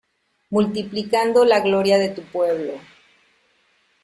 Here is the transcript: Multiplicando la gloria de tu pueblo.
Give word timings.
Multiplicando 0.49 1.45
la 1.45 1.59
gloria 1.59 1.99
de 1.99 2.09
tu 2.09 2.23
pueblo. 2.23 2.73